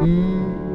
[0.00, 0.69] Mm.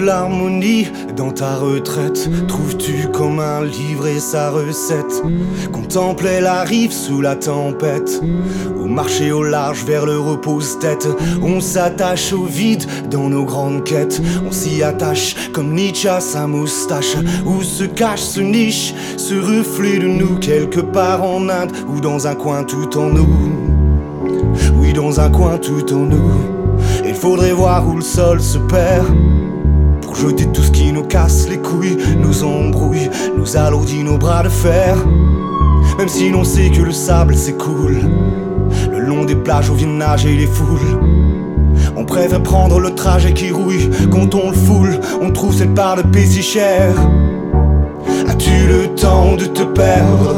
[0.00, 2.28] L'harmonie dans ta retraite.
[2.48, 5.22] Trouves-tu comme un livre et sa recette?
[5.72, 8.20] Contempler la rive sous la tempête.
[8.76, 11.08] Ou marcher au large vers le repose-tête
[11.42, 14.20] On s'attache au vide dans nos grandes quêtes.
[14.46, 17.16] On s'y attache comme Nietzsche à sa moustache.
[17.46, 20.38] Où se cache, se niche, ce reflet de nous?
[20.38, 23.28] Quelque part en Inde ou dans un coin tout en nous?
[24.76, 26.32] Oui, dans un coin tout en nous.
[27.06, 29.06] Il faudrait voir où le sol se perd
[30.14, 34.44] Pour jeter tout ce qui nous casse les couilles Nous embrouille, nous alourdit nos bras
[34.44, 34.96] de fer.
[35.98, 37.98] Même si l'on sait que le sable s'écoule
[38.92, 41.00] Le long des plages où viennent nager les foules
[41.96, 43.90] on préfère prendre le trajet qui rouille.
[44.10, 46.94] Quand on le foule, on trouve cette part de paix si chère.
[48.28, 50.34] As-tu le temps de te perdre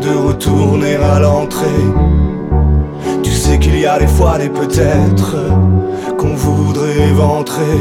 [0.00, 1.66] De retourner à l'entrée?
[3.22, 5.36] Tu sais qu'il y a des fois des peut-être
[6.16, 7.80] qu'on voudrait éventrer.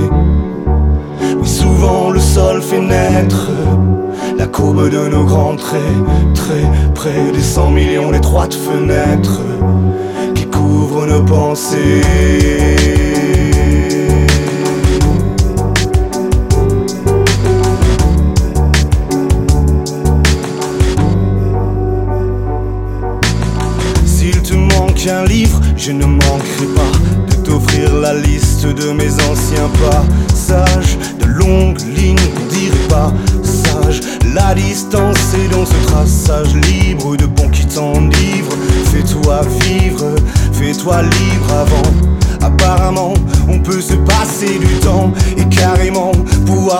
[1.39, 3.49] Oui, souvent le sol fait naître
[4.37, 5.81] la courbe de nos grands traits,
[6.33, 9.41] très près des cent millions d'étroites fenêtres
[10.33, 12.01] qui couvrent nos pensées.
[24.05, 26.91] S'il te manque un livre, je ne manquerai pas
[27.43, 30.04] t'offrir la liste de mes anciens passages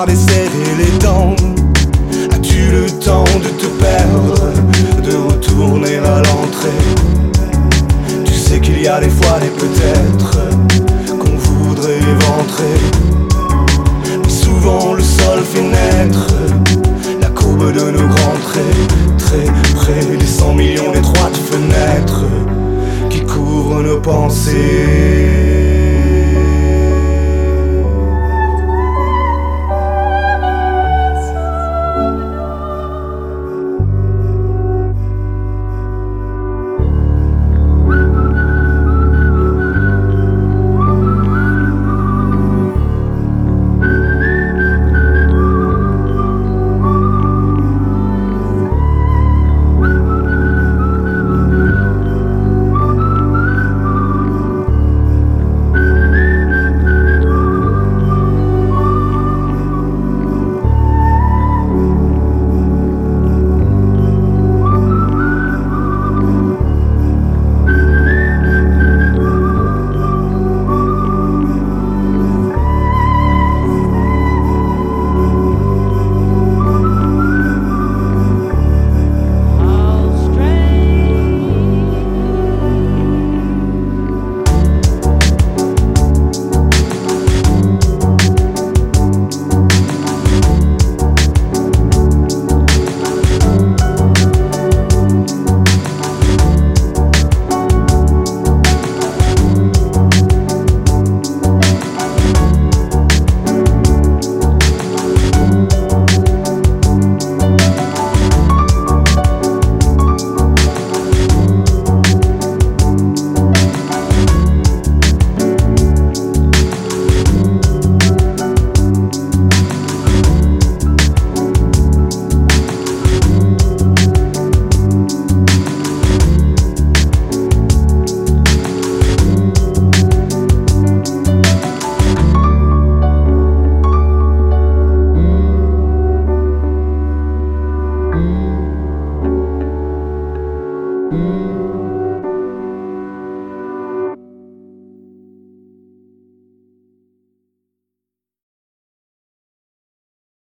[0.05, 1.35] desserrer les dents
[2.31, 4.51] As-tu le temps de te perdre
[5.03, 6.83] De retourner à l'entrée?
[8.25, 10.35] Tu sais qu'il y a des fois des peut-être
[11.89, 12.79] éventrer.
[14.23, 16.27] Mais souvent le sol fait naître
[17.21, 19.45] la courbe de nos grands traits, très
[19.75, 22.23] près des cent millions d'étroites fenêtres
[23.09, 25.34] qui couvrent nos pensées.